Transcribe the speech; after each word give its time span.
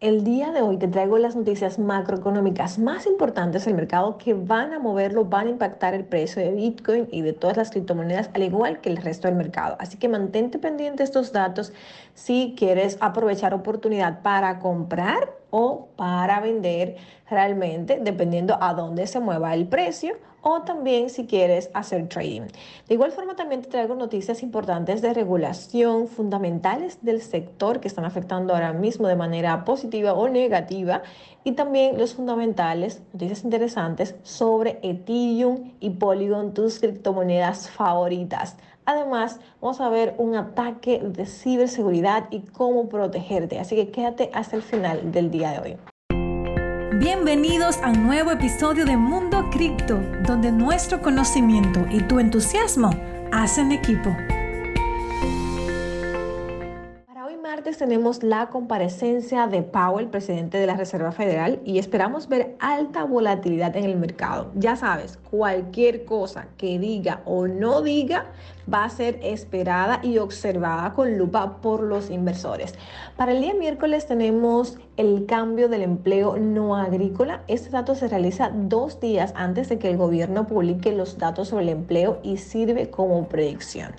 El 0.00 0.22
día 0.22 0.52
de 0.52 0.62
hoy 0.62 0.76
te 0.76 0.86
traigo 0.86 1.18
las 1.18 1.34
noticias 1.34 1.80
macroeconómicas 1.80 2.78
más 2.78 3.04
importantes 3.04 3.64
del 3.64 3.74
mercado 3.74 4.16
que 4.16 4.32
van 4.32 4.72
a 4.72 4.78
moverlo, 4.78 5.24
van 5.24 5.48
a 5.48 5.50
impactar 5.50 5.92
el 5.92 6.04
precio 6.04 6.40
de 6.40 6.52
Bitcoin 6.52 7.08
y 7.10 7.22
de 7.22 7.32
todas 7.32 7.56
las 7.56 7.70
criptomonedas, 7.72 8.30
al 8.32 8.44
igual 8.44 8.80
que 8.80 8.90
el 8.90 8.98
resto 8.98 9.26
del 9.26 9.36
mercado. 9.36 9.74
Así 9.80 9.98
que 9.98 10.08
mantente 10.08 10.60
pendiente 10.60 11.02
estos 11.02 11.32
datos 11.32 11.72
si 12.14 12.54
quieres 12.56 12.96
aprovechar 13.00 13.54
oportunidad 13.54 14.22
para 14.22 14.60
comprar 14.60 15.32
o 15.50 15.88
para 15.96 16.40
vender 16.40 16.96
realmente, 17.28 17.98
dependiendo 18.02 18.56
a 18.60 18.74
dónde 18.74 19.06
se 19.06 19.20
mueva 19.20 19.54
el 19.54 19.66
precio 19.66 20.16
o 20.42 20.62
también 20.62 21.10
si 21.10 21.26
quieres 21.26 21.70
hacer 21.74 22.08
trading. 22.08 22.42
De 22.86 22.94
igual 22.94 23.12
forma 23.12 23.36
también 23.36 23.62
te 23.62 23.68
traigo 23.68 23.94
noticias 23.94 24.42
importantes 24.42 25.02
de 25.02 25.12
regulación 25.12 26.08
fundamentales 26.08 26.98
del 27.02 27.22
sector 27.22 27.80
que 27.80 27.88
están 27.88 28.04
afectando 28.04 28.54
ahora 28.54 28.72
mismo 28.72 29.08
de 29.08 29.16
manera 29.16 29.64
positiva 29.64 30.12
o 30.14 30.28
negativa 30.28 31.02
y 31.44 31.52
también 31.52 31.98
los 31.98 32.14
fundamentales, 32.14 33.02
noticias 33.12 33.44
interesantes 33.44 34.14
sobre 34.22 34.78
Ethereum 34.82 35.72
y 35.80 35.90
Polygon, 35.90 36.54
tus 36.54 36.78
criptomonedas 36.78 37.70
favoritas. 37.70 38.56
Además, 38.88 39.38
vamos 39.60 39.82
a 39.82 39.90
ver 39.90 40.14
un 40.16 40.34
ataque 40.34 40.98
de 41.04 41.26
ciberseguridad 41.26 42.24
y 42.30 42.40
cómo 42.40 42.88
protegerte. 42.88 43.58
Así 43.58 43.76
que 43.76 43.90
quédate 43.90 44.30
hasta 44.32 44.56
el 44.56 44.62
final 44.62 45.12
del 45.12 45.30
día 45.30 45.50
de 45.50 45.58
hoy. 45.58 45.76
Bienvenidos 46.98 47.76
a 47.82 47.90
un 47.90 48.06
nuevo 48.06 48.30
episodio 48.30 48.86
de 48.86 48.96
Mundo 48.96 49.50
Cripto, 49.50 50.00
donde 50.26 50.50
nuestro 50.52 51.02
conocimiento 51.02 51.84
y 51.90 52.00
tu 52.04 52.18
entusiasmo 52.18 52.88
hacen 53.30 53.72
equipo. 53.72 54.08
Para 57.06 57.26
hoy 57.26 57.36
martes 57.36 57.76
tenemos 57.76 58.22
la 58.22 58.46
comparecencia 58.46 59.48
de 59.48 59.64
Powell, 59.64 60.08
presidente 60.08 60.56
de 60.56 60.66
la 60.66 60.78
Reserva 60.78 61.12
Federal, 61.12 61.60
y 61.62 61.78
esperamos 61.78 62.26
ver 62.26 62.56
alta 62.58 63.04
volatilidad 63.04 63.76
en 63.76 63.84
el 63.84 63.98
mercado. 63.98 64.50
Ya 64.54 64.76
sabes, 64.76 65.18
cualquier 65.30 66.06
cosa 66.06 66.46
que 66.56 66.78
diga 66.78 67.20
o 67.26 67.46
no 67.46 67.82
diga 67.82 68.32
va 68.72 68.84
a 68.84 68.90
ser 68.90 69.18
esperada 69.22 70.00
y 70.02 70.18
observada 70.18 70.92
con 70.92 71.16
lupa 71.18 71.60
por 71.60 71.82
los 71.82 72.10
inversores. 72.10 72.74
Para 73.16 73.32
el 73.32 73.40
día 73.40 73.54
miércoles 73.54 74.06
tenemos 74.06 74.78
el 74.96 75.26
cambio 75.26 75.68
del 75.68 75.82
empleo 75.82 76.36
no 76.38 76.76
agrícola. 76.76 77.42
Este 77.48 77.70
dato 77.70 77.94
se 77.94 78.08
realiza 78.08 78.50
dos 78.52 79.00
días 79.00 79.32
antes 79.36 79.68
de 79.68 79.78
que 79.78 79.90
el 79.90 79.96
gobierno 79.96 80.46
publique 80.46 80.92
los 80.92 81.18
datos 81.18 81.48
sobre 81.48 81.64
el 81.64 81.70
empleo 81.70 82.18
y 82.22 82.38
sirve 82.38 82.90
como 82.90 83.28
predicción. 83.28 83.92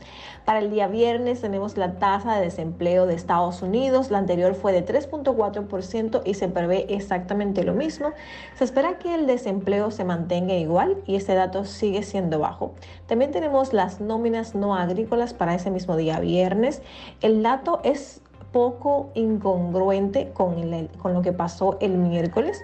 Para 0.50 0.60
el 0.60 0.72
día 0.72 0.88
viernes 0.88 1.42
tenemos 1.42 1.78
la 1.78 2.00
tasa 2.00 2.36
de 2.38 2.46
desempleo 2.46 3.06
de 3.06 3.14
Estados 3.14 3.62
Unidos. 3.62 4.10
La 4.10 4.18
anterior 4.18 4.56
fue 4.56 4.72
de 4.72 4.84
3.4% 4.84 6.24
y 6.26 6.34
se 6.34 6.48
prevé 6.48 6.88
exactamente 6.90 7.64
lo 7.64 7.76
mismo. 7.76 8.14
Se 8.56 8.64
espera 8.64 8.98
que 8.98 9.14
el 9.14 9.28
desempleo 9.28 9.92
se 9.92 10.06
mantenga 10.06 10.56
igual 10.56 10.98
y 11.06 11.18
este 11.18 11.36
dato 11.36 11.66
sigue 11.66 12.02
siendo 12.02 12.40
bajo. 12.40 12.74
También 13.06 13.30
tenemos 13.30 13.74
las 13.74 14.02
nóminas 14.02 14.56
no 14.60 14.76
agrícolas 14.76 15.34
para 15.34 15.56
ese 15.56 15.72
mismo 15.72 15.96
día 15.98 16.20
viernes. 16.20 16.82
El 17.22 17.44
dato 17.44 17.80
es 17.84 18.22
poco 18.52 19.12
incongruente 19.14 20.32
con, 20.34 20.56
con 21.02 21.14
lo 21.14 21.22
que 21.22 21.34
pasó 21.34 21.78
el 21.82 21.98
miércoles. 21.98 22.62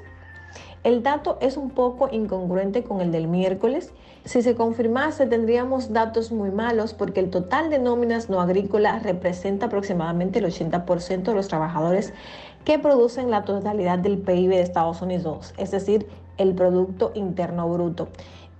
El 0.83 1.01
dato 1.01 1.39
es 1.41 1.57
un 1.57 1.71
poco 1.71 2.09
incongruente 2.11 2.83
con 2.83 3.01
el 3.01 3.11
del 3.11 3.27
miércoles. 3.27 3.91
Si 4.23 4.43
se 4.43 4.53
confirmase, 4.53 5.25
tendríamos 5.25 5.93
datos 5.93 6.31
muy 6.31 6.51
malos 6.51 6.93
porque 6.93 7.19
el 7.19 7.31
total 7.31 7.71
de 7.71 7.79
nóminas 7.79 8.29
no 8.29 8.39
agrícolas 8.39 9.01
representa 9.01 9.65
aproximadamente 9.65 10.39
el 10.39 10.45
80% 10.45 11.23
de 11.23 11.33
los 11.33 11.47
trabajadores 11.47 12.13
que 12.65 12.79
producen 12.79 13.31
la 13.31 13.45
totalidad 13.45 13.99
del 13.99 14.17
PIB 14.17 14.49
de 14.49 14.61
Estados 14.61 15.01
Unidos, 15.01 15.53
es 15.57 15.71
decir, 15.71 16.07
el 16.37 16.53
Producto 16.53 17.11
Interno 17.13 17.69
Bruto 17.69 18.09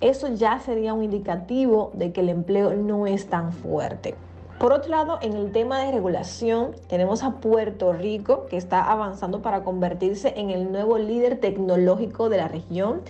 eso 0.02 0.28
ya 0.34 0.60
sería 0.60 0.94
un 0.94 1.04
indicativo 1.04 1.92
de 1.94 2.12
que 2.12 2.22
el 2.22 2.30
empleo 2.30 2.74
no 2.74 3.08
es 3.08 3.28
tan 3.28 3.54
fuerte. 3.54 4.16
Por 4.60 4.72
otro 4.72 4.90
lado, 4.90 5.20
en 5.22 5.34
el 5.34 5.52
tema 5.52 5.80
de 5.80 5.92
regulación, 5.92 6.72
tenemos 6.88 7.24
a 7.24 7.32
Puerto 7.42 7.92
Rico 7.92 8.46
que 8.46 8.56
está 8.56 8.90
avanzando 8.90 9.42
para 9.42 9.64
convertirse 9.64 10.34
en 10.38 10.50
el 10.50 10.72
nuevo 10.72 10.98
líder 10.98 11.42
tecnológico 11.42 12.30
de 12.30 12.38
la 12.38 12.48
región. 12.48 13.02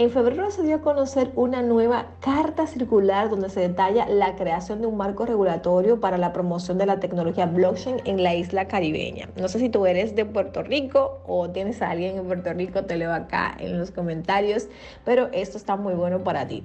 En 0.00 0.10
febrero 0.10 0.50
se 0.50 0.62
dio 0.62 0.76
a 0.76 0.80
conocer 0.80 1.30
una 1.36 1.60
nueva 1.60 2.06
carta 2.20 2.66
circular 2.66 3.28
donde 3.28 3.50
se 3.50 3.60
detalla 3.60 4.08
la 4.08 4.34
creación 4.34 4.80
de 4.80 4.86
un 4.86 4.96
marco 4.96 5.26
regulatorio 5.26 6.00
para 6.00 6.16
la 6.16 6.32
promoción 6.32 6.78
de 6.78 6.86
la 6.86 7.00
tecnología 7.00 7.44
blockchain 7.44 8.00
en 8.06 8.22
la 8.22 8.34
isla 8.34 8.66
caribeña. 8.66 9.28
No 9.36 9.46
sé 9.48 9.58
si 9.58 9.68
tú 9.68 9.84
eres 9.84 10.16
de 10.16 10.24
Puerto 10.24 10.62
Rico 10.62 11.20
o 11.26 11.50
tienes 11.50 11.82
a 11.82 11.90
alguien 11.90 12.16
en 12.16 12.24
Puerto 12.24 12.50
Rico, 12.54 12.84
te 12.84 12.96
leo 12.96 13.12
acá 13.12 13.54
en 13.60 13.78
los 13.78 13.90
comentarios, 13.90 14.68
pero 15.04 15.28
esto 15.34 15.58
está 15.58 15.76
muy 15.76 15.92
bueno 15.92 16.24
para 16.24 16.48
ti. 16.48 16.64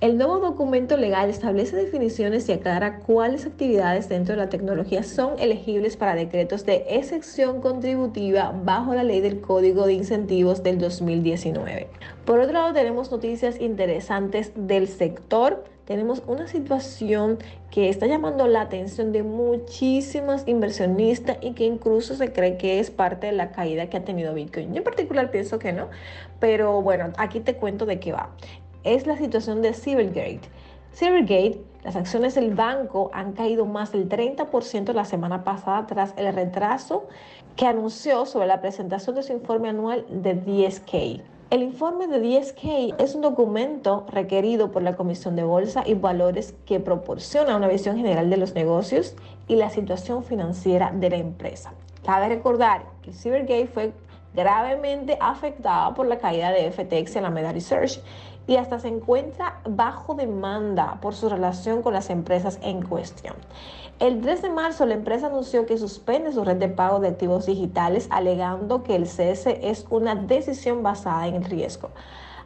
El 0.00 0.18
nuevo 0.18 0.40
documento 0.40 0.96
legal 0.96 1.30
establece 1.30 1.76
definiciones 1.76 2.48
y 2.48 2.52
aclara 2.52 2.98
cuáles 2.98 3.46
actividades 3.46 4.08
dentro 4.08 4.34
de 4.34 4.40
la 4.40 4.48
tecnología 4.48 5.04
son 5.04 5.38
elegibles 5.38 5.96
para 5.96 6.16
decretos 6.16 6.66
de 6.66 6.84
excepción 6.88 7.60
contributiva 7.60 8.52
bajo 8.64 8.92
la 8.92 9.04
ley 9.04 9.20
del 9.20 9.40
Código 9.40 9.86
de 9.86 9.92
Incentivos 9.92 10.64
del 10.64 10.78
2019. 10.78 11.88
Por 12.24 12.38
otro 12.38 12.52
lado, 12.52 12.71
tenemos 12.72 13.10
noticias 13.10 13.60
interesantes 13.60 14.52
del 14.54 14.88
sector. 14.88 15.64
Tenemos 15.84 16.22
una 16.26 16.46
situación 16.46 17.38
que 17.70 17.88
está 17.88 18.06
llamando 18.06 18.46
la 18.46 18.62
atención 18.62 19.12
de 19.12 19.22
muchísimas 19.22 20.46
inversionistas 20.46 21.38
y 21.40 21.52
que 21.52 21.64
incluso 21.64 22.14
se 22.14 22.32
cree 22.32 22.56
que 22.56 22.78
es 22.78 22.90
parte 22.90 23.26
de 23.26 23.32
la 23.32 23.50
caída 23.50 23.88
que 23.88 23.96
ha 23.96 24.04
tenido 24.04 24.34
Bitcoin. 24.34 24.72
Yo 24.72 24.78
en 24.78 24.84
particular 24.84 25.30
pienso 25.30 25.58
que 25.58 25.72
no, 25.72 25.88
pero 26.40 26.82
bueno, 26.82 27.12
aquí 27.18 27.40
te 27.40 27.56
cuento 27.56 27.86
de 27.86 28.00
qué 28.00 28.12
va. 28.12 28.30
Es 28.84 29.06
la 29.06 29.16
situación 29.16 29.62
de 29.62 29.74
Cybergate. 29.74 30.40
Silvergate, 30.92 31.62
las 31.84 31.96
acciones 31.96 32.34
del 32.34 32.54
banco 32.54 33.10
han 33.14 33.32
caído 33.32 33.64
más 33.64 33.92
del 33.92 34.08
30% 34.08 34.92
la 34.92 35.06
semana 35.06 35.42
pasada 35.42 35.86
tras 35.86 36.12
el 36.16 36.32
retraso 36.34 37.08
que 37.56 37.66
anunció 37.66 38.26
sobre 38.26 38.46
la 38.46 38.60
presentación 38.60 39.16
de 39.16 39.22
su 39.22 39.32
informe 39.32 39.70
anual 39.70 40.04
de 40.10 40.36
10K. 40.36 41.22
El 41.52 41.62
informe 41.62 42.06
de 42.06 42.22
10K 42.22 42.94
es 42.98 43.14
un 43.14 43.20
documento 43.20 44.06
requerido 44.08 44.72
por 44.72 44.80
la 44.80 44.96
Comisión 44.96 45.36
de 45.36 45.42
Bolsa 45.42 45.82
y 45.86 45.92
Valores 45.92 46.54
que 46.64 46.80
proporciona 46.80 47.54
una 47.54 47.68
visión 47.68 47.98
general 47.98 48.30
de 48.30 48.38
los 48.38 48.54
negocios 48.54 49.14
y 49.48 49.56
la 49.56 49.68
situación 49.68 50.24
financiera 50.24 50.92
de 50.94 51.10
la 51.10 51.16
empresa. 51.16 51.74
Cabe 52.06 52.30
recordar 52.30 52.86
que 53.02 53.12
Silvergate 53.12 53.66
fue 53.66 53.92
gravemente 54.32 55.18
afectada 55.20 55.92
por 55.92 56.06
la 56.06 56.20
caída 56.20 56.52
de 56.52 56.72
FTX 56.72 57.16
en 57.16 57.24
la 57.24 57.30
Meta 57.30 57.52
Research 57.52 58.00
y 58.46 58.56
hasta 58.56 58.78
se 58.78 58.88
encuentra 58.88 59.60
bajo 59.68 60.14
demanda 60.14 60.98
por 61.00 61.14
su 61.14 61.28
relación 61.28 61.82
con 61.82 61.92
las 61.92 62.10
empresas 62.10 62.58
en 62.62 62.82
cuestión. 62.82 63.34
El 63.98 64.20
3 64.20 64.42
de 64.42 64.50
marzo 64.50 64.84
la 64.84 64.94
empresa 64.94 65.28
anunció 65.28 65.64
que 65.64 65.78
suspende 65.78 66.32
su 66.32 66.44
red 66.44 66.56
de 66.56 66.68
pago 66.68 66.98
de 66.98 67.08
activos 67.08 67.46
digitales 67.46 68.08
alegando 68.10 68.82
que 68.82 68.96
el 68.96 69.06
cese 69.06 69.60
es 69.62 69.86
una 69.90 70.14
decisión 70.16 70.82
basada 70.82 71.28
en 71.28 71.36
el 71.36 71.44
riesgo. 71.44 71.90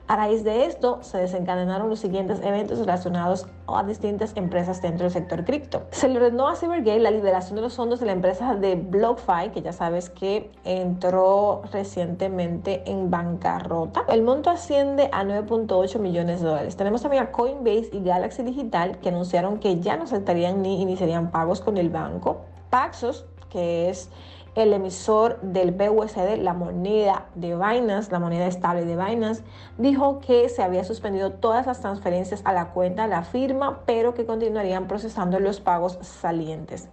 A 0.09 0.15
raíz 0.15 0.44
de 0.44 0.67
esto, 0.67 1.00
se 1.03 1.19
desencadenaron 1.19 1.89
los 1.91 1.99
siguientes 1.99 2.41
eventos 2.41 2.78
relacionados 2.78 3.49
a 3.67 3.83
distintas 3.83 4.37
empresas 4.37 4.81
dentro 4.81 5.03
del 5.03 5.12
sector 5.12 5.44
cripto. 5.44 5.83
Se 5.91 6.06
le 6.06 6.19
ordenó 6.19 6.47
a 6.47 6.55
Cybergate 6.55 7.00
la 7.00 7.11
liberación 7.11 7.56
de 7.56 7.62
los 7.62 7.75
fondos 7.75 7.99
de 7.99 8.06
la 8.06 8.12
empresa 8.12 8.55
de 8.55 8.77
BlockFi, 8.77 9.50
que 9.53 9.62
ya 9.62 9.72
sabes 9.72 10.09
que 10.09 10.53
entró 10.62 11.62
recientemente 11.72 12.89
en 12.89 13.11
bancarrota. 13.11 14.05
El 14.09 14.22
monto 14.22 14.49
asciende 14.50 15.11
a 15.12 15.25
9.8 15.25 15.99
millones 15.99 16.41
de 16.41 16.47
dólares. 16.47 16.77
Tenemos 16.77 17.03
también 17.03 17.25
a 17.25 17.33
Coinbase 17.33 17.91
y 17.93 18.00
Galaxy 18.05 18.44
Digital, 18.44 18.99
que 18.99 19.09
anunciaron 19.09 19.59
que 19.59 19.81
ya 19.81 19.97
no 19.97 20.05
aceptarían 20.05 20.62
ni 20.62 20.81
iniciarían 20.83 21.33
pagos 21.33 21.61
con 21.61 21.78
el 21.78 21.91
banco. 21.91 22.43
Paxos, 22.71 23.27
que 23.50 23.88
es 23.88 24.09
el 24.56 24.72
emisor 24.72 25.39
del 25.43 25.71
BUSD, 25.71 26.39
la 26.39 26.55
moneda 26.55 27.27
de 27.34 27.55
Binance, 27.55 28.11
la 28.11 28.19
moneda 28.19 28.47
estable 28.47 28.87
de 28.87 28.97
Binance, 28.97 29.44
dijo 29.76 30.19
que 30.20 30.49
se 30.49 30.62
había 30.62 30.82
suspendido 30.82 31.32
todas 31.32 31.67
las 31.67 31.81
transferencias 31.81 32.41
a 32.44 32.55
la 32.55 32.70
cuenta 32.70 33.03
de 33.03 33.08
la 33.08 33.23
firma, 33.23 33.82
pero 33.85 34.14
que 34.14 34.25
continuarían 34.25 34.88
procesando 34.88 35.38
los 35.41 35.61
pagos 35.61 35.99
salientes. 36.00 36.88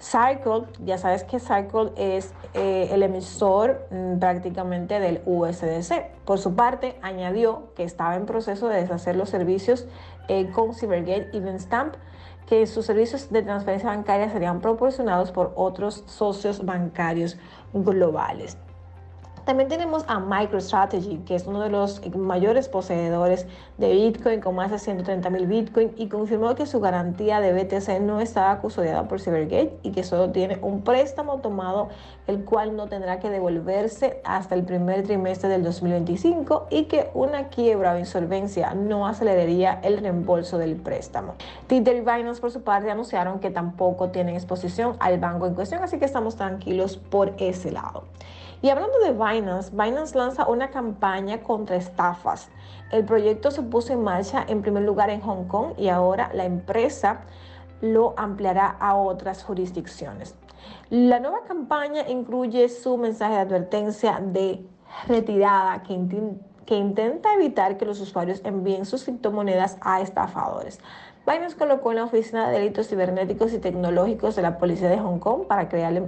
Circle, 0.00 0.66
ya 0.84 0.98
sabes 0.98 1.22
que 1.22 1.38
Circle 1.38 1.92
es 1.96 2.34
eh, 2.52 2.88
el 2.90 3.04
emisor 3.04 3.86
mm, 3.90 4.18
prácticamente 4.18 4.98
del 4.98 5.22
USDC. 5.24 6.24
Por 6.24 6.40
su 6.40 6.56
parte, 6.56 6.98
añadió 7.00 7.68
que 7.76 7.84
estaba 7.84 8.16
en 8.16 8.26
proceso 8.26 8.68
de 8.68 8.80
deshacer 8.80 9.14
los 9.14 9.30
servicios 9.30 9.86
eh, 10.26 10.50
con 10.50 10.74
Cybergate 10.74 11.30
y 11.32 11.58
Stamp 11.60 11.94
que 12.46 12.66
sus 12.66 12.86
servicios 12.86 13.30
de 13.30 13.42
transferencia 13.42 13.90
bancaria 13.90 14.30
serían 14.30 14.60
proporcionados 14.60 15.32
por 15.32 15.52
otros 15.56 16.04
socios 16.06 16.64
bancarios 16.64 17.36
globales. 17.72 18.56
También 19.44 19.68
tenemos 19.68 20.04
a 20.08 20.20
MicroStrategy, 20.20 21.18
que 21.26 21.34
es 21.34 21.46
uno 21.46 21.60
de 21.60 21.68
los 21.68 22.00
mayores 22.16 22.70
poseedores 22.70 23.46
de 23.76 23.92
Bitcoin 23.92 24.40
con 24.40 24.54
más 24.54 24.70
de 24.70 24.78
130 24.78 25.28
mil 25.28 25.46
Bitcoin 25.46 25.92
y 25.96 26.08
confirmó 26.08 26.54
que 26.54 26.64
su 26.64 26.80
garantía 26.80 27.40
de 27.40 27.52
BTC 27.52 28.00
no 28.00 28.20
estaba 28.20 28.58
custodiada 28.60 29.06
por 29.06 29.20
Cybergate 29.20 29.76
y 29.82 29.92
que 29.92 30.02
solo 30.02 30.30
tiene 30.30 30.58
un 30.62 30.80
préstamo 30.80 31.40
tomado 31.40 31.90
el 32.26 32.42
cual 32.44 32.74
no 32.74 32.86
tendrá 32.86 33.20
que 33.20 33.28
devolverse 33.28 34.22
hasta 34.24 34.54
el 34.54 34.64
primer 34.64 35.02
trimestre 35.02 35.50
del 35.50 35.62
2025 35.62 36.68
y 36.70 36.84
que 36.84 37.10
una 37.12 37.48
quiebra 37.48 37.92
o 37.92 37.98
insolvencia 37.98 38.72
no 38.72 39.06
aceleraría 39.06 39.78
el 39.82 39.98
reembolso 39.98 40.56
del 40.56 40.76
préstamo. 40.76 41.34
Tether 41.66 41.96
y 41.96 42.00
Binance 42.00 42.40
por 42.40 42.50
su 42.50 42.62
parte 42.62 42.90
anunciaron 42.90 43.40
que 43.40 43.50
tampoco 43.50 44.08
tienen 44.08 44.36
exposición 44.36 44.96
al 45.00 45.18
banco 45.18 45.46
en 45.46 45.54
cuestión, 45.54 45.82
así 45.82 45.98
que 45.98 46.06
estamos 46.06 46.36
tranquilos 46.36 46.96
por 46.96 47.34
ese 47.36 47.70
lado. 47.70 48.04
Y 48.64 48.70
hablando 48.70 48.98
de 49.00 49.12
Binance, 49.12 49.70
Binance 49.72 50.16
lanza 50.16 50.48
una 50.48 50.70
campaña 50.70 51.42
contra 51.42 51.76
estafas. 51.76 52.48
El 52.90 53.04
proyecto 53.04 53.50
se 53.50 53.60
puso 53.60 53.92
en 53.92 54.02
marcha 54.02 54.42
en 54.48 54.62
primer 54.62 54.84
lugar 54.84 55.10
en 55.10 55.20
Hong 55.20 55.44
Kong 55.48 55.74
y 55.76 55.88
ahora 55.88 56.30
la 56.32 56.46
empresa 56.46 57.20
lo 57.82 58.14
ampliará 58.16 58.68
a 58.80 58.96
otras 58.96 59.44
jurisdicciones. 59.44 60.34
La 60.88 61.20
nueva 61.20 61.42
campaña 61.46 62.08
incluye 62.08 62.70
su 62.70 62.96
mensaje 62.96 63.34
de 63.34 63.40
advertencia 63.40 64.18
de 64.18 64.64
retirada 65.08 65.82
que, 65.82 66.00
que 66.64 66.74
intenta 66.74 67.34
evitar 67.34 67.76
que 67.76 67.84
los 67.84 68.00
usuarios 68.00 68.40
envíen 68.46 68.86
sus 68.86 69.04
criptomonedas 69.04 69.76
a 69.82 70.00
estafadores. 70.00 70.80
Binance 71.26 71.56
colocó 71.56 71.90
en 71.90 71.96
la 71.96 72.04
Oficina 72.04 72.48
de 72.48 72.58
Delitos 72.58 72.88
Cibernéticos 72.88 73.54
y 73.54 73.58
Tecnológicos 73.58 74.36
de 74.36 74.42
la 74.42 74.58
Policía 74.58 74.90
de 74.90 74.98
Hong 74.98 75.18
Kong 75.18 75.46
para 75.46 75.70
crear, 75.70 76.02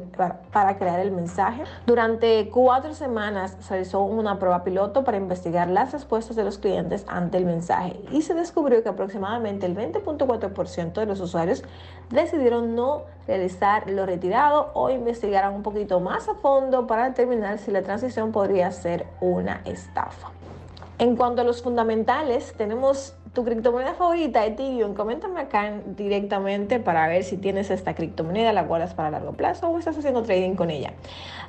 para, 0.53 0.77
crear 0.77 1.01
el 1.01 1.11
mensaje. 1.11 1.63
Durante 1.87 2.51
cuatro 2.51 2.93
semanas 2.93 3.57
se 3.61 3.71
realizó 3.71 4.03
una 4.03 4.39
prueba 4.39 4.63
piloto 4.63 5.05
para 5.05 5.17
investigar 5.17 5.69
las 5.69 5.93
respuestas 5.93 6.37
de 6.37 6.45
los 6.45 6.59
clientes 6.59 7.07
ante 7.09 7.39
el 7.39 7.47
mensaje 7.47 7.99
y 8.13 8.21
se 8.23 8.35
descubrió 8.35 8.83
que 8.83 8.91
aproximadamente 8.91 9.65
el 9.65 9.75
20.4% 9.75 10.93
de 10.93 11.07
los 11.07 11.21
usuarios 11.21 11.65
decidieron 12.11 12.75
no 12.75 13.05
realizar 13.27 13.89
lo 13.89 14.05
retirado 14.05 14.71
o 14.75 14.91
investigaron 14.91 15.55
un 15.55 15.63
poquito 15.63 15.99
más 15.99 16.29
a 16.29 16.35
fondo 16.35 16.87
para 16.87 17.09
determinar 17.09 17.57
si 17.57 17.71
la 17.71 17.81
transición 17.81 18.33
podría 18.33 18.71
ser 18.71 19.07
una 19.23 19.63
estafa. 19.65 20.29
En 20.99 21.17
cuanto 21.17 21.43
a 21.43 21.45
los 21.45 21.63
fundamentales, 21.63 22.55
tenemos 22.57 23.15
tu 23.37 23.45
criptomoneda 23.45 23.93
favorita, 23.93 24.47
Ethereum, 24.47 24.95
coméntame 24.95 25.41
acá 25.41 25.71
directamente 25.95 26.81
para 26.81 27.07
ver 27.07 27.23
si 27.23 27.37
tienes 27.37 27.71
esta 27.71 27.95
criptomoneda, 27.95 28.55
la 28.55 28.63
guardas 28.63 28.95
para 28.95 29.11
largo 29.11 29.35
plazo 29.35 29.69
o 29.69 29.79
estás 29.79 29.99
haciendo 29.99 30.23
trading 30.23 30.55
con 30.55 30.71
ella. 30.71 30.95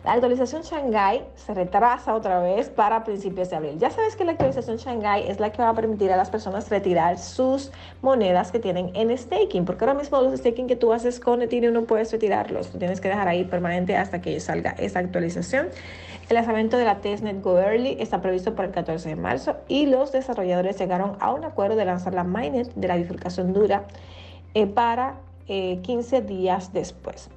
La 0.04 0.12
actualización 0.12 0.64
Shanghai 0.64 1.24
se 1.36 1.54
retrasa 1.54 2.14
otra 2.14 2.42
vez 2.42 2.70
para 2.70 3.06
principios 3.06 3.50
de 3.50 3.56
abril. 3.56 3.78
Ya 3.80 3.90
sabes 3.90 4.18
que 4.18 4.26
la 4.26 4.34
actualización 4.34 4.76
Shanghai 4.76 5.30
es 5.30 5.40
la 5.40 5.54
que 5.54 5.62
va 5.62 5.70
a 5.70 5.74
permitir 5.76 6.12
a 6.12 6.18
las 6.18 6.30
personas 6.30 6.70
retirar 6.70 7.18
sus 7.18 7.72
monedas 8.02 8.52
que 8.52 8.60
tienen 8.60 8.92
en 8.94 9.18
staking, 9.18 9.64
porque 9.64 9.86
ahora 9.86 9.98
mismo 9.98 10.22
los 10.22 10.38
staking 10.38 10.68
que 10.68 10.76
tú 10.76 10.92
haces 10.92 11.22
con 11.22 11.42
Ethereum 11.42 11.74
no 11.74 11.86
puedes 11.86 12.12
retirarlos, 12.12 12.70
tienes 12.78 13.00
que 13.00 13.08
dejar 13.08 13.30
ahí 13.30 13.46
permanente 13.46 13.96
hasta 13.96 14.20
que 14.20 14.38
salga 14.42 14.72
esa 14.72 15.00
actualización. 15.00 15.70
El 16.30 16.36
lanzamiento 16.36 16.78
de 16.78 16.84
la 16.84 16.98
testnet 16.98 17.42
Go 17.42 17.58
Early 17.58 17.96
está 18.02 18.22
previsto 18.22 18.54
para 18.54 18.68
el 18.68 18.74
14 18.74 19.08
de 19.08 19.16
marzo 19.16 19.56
y 19.70 19.86
los 19.86 20.12
desarrolladores 20.12 20.78
llegaron 20.78 21.16
a 21.22 21.34
un 21.34 21.46
acuerdo 21.46 21.77
de 21.78 21.86
lanzar 21.86 22.14
la 22.14 22.24
mainnet 22.24 22.74
de 22.76 22.88
la 22.88 22.96
bifurcación 22.96 23.54
dura 23.54 23.86
eh, 24.54 24.68
para 24.68 25.16
15 25.48 26.18
eh, 26.18 26.22
días 26.22 26.74
después. 26.74 27.30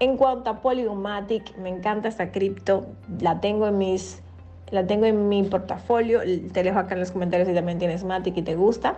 En 0.00 0.16
cuanto 0.16 0.50
a 0.50 0.60
Polygomatic, 0.60 1.56
me 1.56 1.70
encanta 1.70 2.08
esta 2.08 2.30
cripto, 2.30 2.86
la 3.20 3.40
tengo 3.40 3.66
en 3.68 3.78
mis 3.78 4.20
la 4.70 4.86
tengo 4.86 5.06
en 5.06 5.28
mi 5.28 5.42
portafolio, 5.44 6.20
te 6.52 6.62
dejo 6.62 6.78
acá 6.78 6.94
en 6.94 7.00
los 7.00 7.12
comentarios 7.12 7.48
si 7.48 7.54
también 7.54 7.78
tienes 7.78 8.02
Matic 8.02 8.36
y 8.36 8.42
te 8.42 8.56
gusta. 8.56 8.96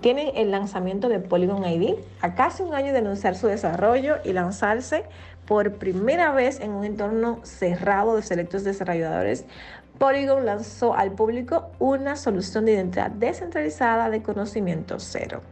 Tienen 0.00 0.30
el 0.36 0.52
lanzamiento 0.52 1.08
de 1.08 1.18
Polygon 1.18 1.64
ID 1.64 1.96
a 2.20 2.34
casi 2.34 2.62
un 2.62 2.72
año 2.72 2.92
de 2.92 2.98
anunciar 2.98 3.34
su 3.34 3.48
desarrollo 3.48 4.16
y 4.24 4.32
lanzarse 4.32 5.04
por 5.44 5.74
primera 5.74 6.30
vez 6.30 6.60
en 6.60 6.70
un 6.70 6.84
entorno 6.84 7.40
cerrado 7.42 8.14
de 8.14 8.22
selectos 8.22 8.62
desarrolladores. 8.62 9.44
Polygon 9.98 10.46
lanzó 10.46 10.94
al 10.94 11.12
público 11.12 11.72
una 11.80 12.14
solución 12.14 12.64
de 12.64 12.74
identidad 12.74 13.10
descentralizada 13.10 14.10
de 14.10 14.22
conocimiento 14.22 15.00
cero. 15.00 15.42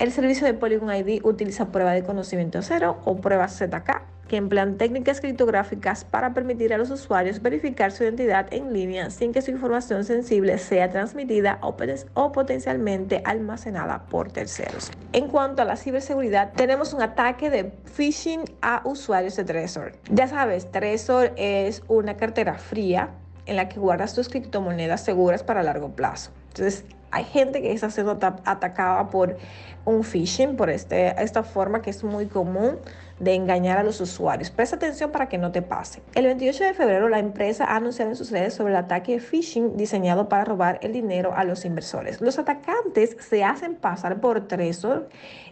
El 0.00 0.10
servicio 0.10 0.46
de 0.46 0.54
Polygon 0.54 0.94
ID 0.94 1.24
utiliza 1.24 1.70
prueba 1.70 1.92
de 1.92 2.02
conocimiento 2.02 2.60
cero 2.62 2.98
o 3.04 3.16
prueba 3.16 3.48
ZK 3.48 4.02
que 4.28 4.36
emplean 4.36 4.76
técnicas 4.76 5.20
criptográficas 5.20 6.04
para 6.04 6.34
permitir 6.34 6.74
a 6.74 6.78
los 6.78 6.90
usuarios 6.90 7.40
verificar 7.40 7.92
su 7.92 8.04
identidad 8.04 8.52
en 8.52 8.72
línea 8.72 9.10
sin 9.10 9.32
que 9.32 9.42
su 9.42 9.50
información 9.50 10.04
sensible 10.04 10.58
sea 10.58 10.90
transmitida 10.90 11.58
o, 11.62 12.32
potencialmente 12.32 13.22
almacenada 13.24 14.04
por 14.06 14.30
terceros. 14.30 14.90
En 15.12 15.28
cuanto 15.28 15.62
a 15.62 15.64
la 15.64 15.76
ciberseguridad, 15.76 16.52
tenemos 16.52 16.92
un 16.92 17.00
ataque 17.02 17.48
de 17.48 17.72
phishing 17.86 18.42
a 18.60 18.82
usuarios 18.84 19.34
de 19.36 19.44
Trezor. 19.44 19.92
Ya 20.10 20.28
sabes, 20.28 20.70
Trezor 20.70 21.32
es 21.36 21.82
una 21.88 22.16
cartera 22.16 22.58
fría 22.58 23.14
en 23.48 23.56
la 23.56 23.68
que 23.68 23.80
guardas 23.80 24.14
tus 24.14 24.28
criptomonedas 24.28 25.02
seguras 25.02 25.42
para 25.42 25.62
largo 25.62 25.90
plazo. 25.90 26.30
Entonces, 26.48 26.84
hay 27.10 27.24
gente 27.24 27.62
que 27.62 27.72
está 27.72 27.90
siendo 27.90 28.12
atacada 28.12 29.08
por 29.08 29.38
un 29.84 30.04
phishing, 30.04 30.56
por 30.56 30.68
este, 30.68 31.14
esta 31.22 31.42
forma 31.42 31.80
que 31.80 31.90
es 31.90 32.04
muy 32.04 32.26
común 32.26 32.78
de 33.18 33.34
engañar 33.34 33.78
a 33.78 33.82
los 33.82 34.00
usuarios. 34.00 34.50
Presta 34.50 34.76
atención 34.76 35.10
para 35.10 35.28
que 35.28 35.38
no 35.38 35.50
te 35.50 35.62
pase. 35.62 36.02
El 36.14 36.26
28 36.26 36.64
de 36.64 36.74
febrero 36.74 37.08
la 37.08 37.18
empresa 37.18 37.64
ha 37.64 37.76
anunciado 37.76 38.10
en 38.10 38.16
sus 38.16 38.30
redes 38.30 38.54
sobre 38.54 38.72
el 38.72 38.76
ataque 38.76 39.12
de 39.12 39.20
phishing 39.20 39.76
diseñado 39.76 40.28
para 40.28 40.44
robar 40.44 40.78
el 40.82 40.92
dinero 40.92 41.32
a 41.34 41.44
los 41.44 41.64
inversores. 41.64 42.20
Los 42.20 42.38
atacantes 42.38 43.16
se 43.18 43.42
hacen 43.42 43.74
pasar 43.74 44.20
por 44.20 44.46
Trezor 44.46 45.08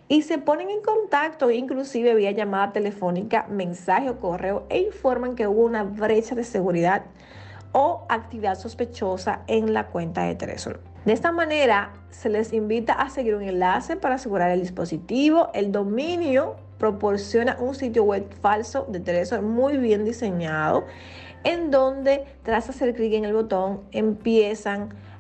y 0.08 0.22
se 0.22 0.38
ponen 0.38 0.70
en 0.70 0.82
contacto 0.82 1.50
inclusive 1.50 2.14
vía 2.14 2.31
llamada 2.31 2.72
telefónica, 2.72 3.46
mensaje 3.48 4.10
o 4.10 4.20
correo 4.20 4.66
e 4.69 4.78
informan 4.81 5.34
que 5.34 5.48
hubo 5.48 5.64
una 5.64 5.82
brecha 5.82 6.34
de 6.34 6.44
seguridad 6.44 7.02
o 7.78 8.06
actividad 8.08 8.55
sospechosa 8.55 9.43
en 9.49 9.75
la 9.75 9.88
cuenta 9.88 10.23
de 10.23 10.34
Trezor. 10.34 10.81
De 11.05 11.12
esta 11.12 11.31
manera, 11.31 11.93
se 12.08 12.31
les 12.31 12.55
invita 12.55 12.94
a 12.94 13.11
seguir 13.11 13.34
un 13.34 13.43
enlace 13.43 13.96
para 13.96 14.14
asegurar 14.14 14.50
el 14.50 14.62
dispositivo, 14.62 15.50
el 15.52 15.73
dominio 15.73 16.56
proporciona 16.78 17.58
un 17.61 17.75
sitio 17.75 18.05
web 18.05 18.26
falso 18.40 18.87
de 18.88 19.00
Trezor 19.00 19.43
muy 19.43 19.76
bien 19.76 20.06
diseñado, 20.06 20.87
en 21.44 21.70
donde 21.70 22.25
tras 22.44 22.70
hacer 22.70 22.94
clic 22.94 23.12
en 23.12 23.26
el 23.26 23.34
botón 23.34 23.82
empiezan 23.93 24.88
a 25.12 25.15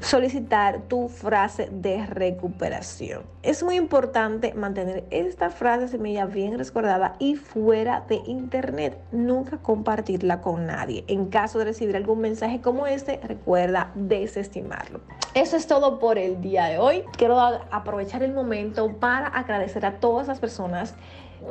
solicitar 0.00 0.82
tu 0.88 1.08
frase 1.08 1.68
de 1.70 2.06
recuperación. 2.06 3.22
Es 3.42 3.62
muy 3.62 3.76
importante 3.76 4.54
mantener 4.54 5.04
esta 5.10 5.50
frase 5.50 5.88
semilla 5.88 6.24
bien 6.24 6.58
recordada 6.58 7.14
y 7.18 7.36
fuera 7.36 8.04
de 8.08 8.22
internet. 8.26 8.98
Nunca 9.12 9.58
compartirla 9.58 10.40
con 10.40 10.66
nadie. 10.66 11.04
En 11.08 11.26
caso 11.26 11.58
de 11.58 11.66
recibir 11.66 11.94
algún 11.96 12.20
mensaje 12.20 12.60
como 12.62 12.86
este, 12.86 13.20
recuerda 13.22 13.90
desestimarlo. 13.94 15.00
Eso 15.34 15.56
es 15.56 15.66
todo 15.66 15.98
por 15.98 16.16
el 16.16 16.40
día 16.40 16.64
de 16.66 16.78
hoy. 16.78 17.04
Quiero 17.18 17.38
aprovechar 17.38 18.22
el 18.22 18.32
momento 18.32 18.96
para 18.98 19.26
agradecer 19.26 19.84
a 19.84 20.00
todas 20.00 20.26
las 20.26 20.38
personas 20.38 20.94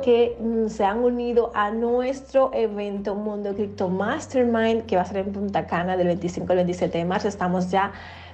que 0.02 0.36
mm, 0.40 0.68
se 0.68 0.84
han 0.84 0.98
unido 0.98 1.50
a 1.54 1.70
nuestro 1.70 2.50
evento 2.54 3.14
Mundo 3.14 3.54
Cripto 3.54 3.88
Mastermind 3.88 4.86
que 4.86 4.96
va 4.96 5.02
a 5.02 5.06
ser 5.06 5.18
en 5.18 5.32
Punta 5.32 5.66
Cana 5.66 5.96
del 5.96 6.08
25 6.08 6.52
al 6.52 6.56
27 6.56 6.98
de 6.98 7.04
marzo. 7.04 7.28
Estamos 7.28 7.70
ya 7.70 7.92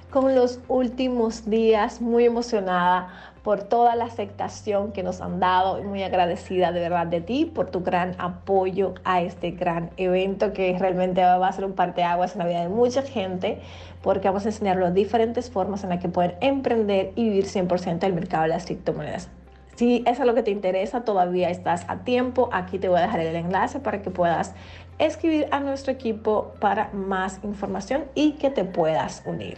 con 0.09 0.35
los 0.35 0.59
últimos 0.67 1.49
días, 1.49 2.01
muy 2.01 2.25
emocionada 2.25 3.31
por 3.43 3.63
toda 3.63 3.95
la 3.95 4.05
aceptación 4.05 4.91
que 4.91 5.03
nos 5.03 5.21
han 5.21 5.39
dado 5.39 5.79
y 5.79 5.83
muy 5.83 6.03
agradecida 6.03 6.71
de 6.71 6.79
verdad 6.81 7.07
de 7.07 7.21
ti 7.21 7.45
por 7.45 7.71
tu 7.71 7.81
gran 7.81 8.15
apoyo 8.19 8.93
a 9.03 9.21
este 9.21 9.51
gran 9.51 9.89
evento 9.97 10.53
que 10.53 10.77
realmente 10.77 11.23
va 11.23 11.47
a 11.47 11.51
ser 11.51 11.65
un 11.65 11.73
parteaguas 11.73 12.33
en 12.33 12.39
la 12.39 12.45
vida 12.45 12.61
de 12.61 12.69
mucha 12.69 13.01
gente 13.01 13.59
porque 14.03 14.27
vamos 14.27 14.45
a 14.45 14.49
enseñar 14.49 14.77
las 14.77 14.93
diferentes 14.93 15.49
formas 15.49 15.83
en 15.83 15.89
las 15.89 16.01
que 16.01 16.09
pueden 16.09 16.35
emprender 16.41 17.13
y 17.15 17.23
vivir 17.23 17.45
100% 17.45 17.99
del 17.99 18.13
mercado 18.13 18.43
de 18.43 18.49
las 18.49 18.65
criptomonedas. 18.65 19.29
Si 19.75 20.03
es 20.05 20.19
lo 20.19 20.35
que 20.35 20.43
te 20.43 20.51
interesa, 20.51 21.03
todavía 21.05 21.49
estás 21.49 21.85
a 21.87 22.03
tiempo. 22.03 22.49
Aquí 22.51 22.77
te 22.77 22.87
voy 22.87 22.99
a 22.99 23.01
dejar 23.01 23.21
el 23.21 23.35
enlace 23.35 23.79
para 23.79 24.01
que 24.01 24.11
puedas 24.11 24.53
escribir 24.99 25.47
a 25.51 25.59
nuestro 25.59 25.91
equipo 25.91 26.53
para 26.59 26.89
más 26.93 27.39
información 27.43 28.05
y 28.13 28.33
que 28.33 28.49
te 28.49 28.63
puedas 28.63 29.23
unir. 29.25 29.57